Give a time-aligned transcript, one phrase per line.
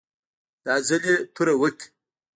[0.65, 1.85] دا ځل یې توره وکړه.